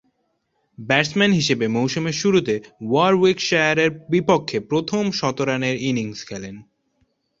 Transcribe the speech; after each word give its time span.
Batsman 0.77 1.31
হিসেবে 1.31 1.65
মৌসুমের 1.67 2.15
শুরুতে 2.21 2.55
ওয়ারউইকশায়ারের 2.81 3.91
বিপক্ষে 4.09 4.57
প্রথম 4.69 5.03
শতরানের 5.11 5.75
ইনিংস 5.81 6.19
খেলেন। 6.27 6.55